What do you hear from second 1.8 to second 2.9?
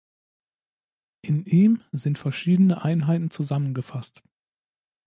sind verschiedene